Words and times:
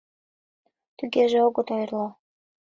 Тугеже 0.97 1.39
огыт 1.47 1.67
ойырло. 1.73 2.07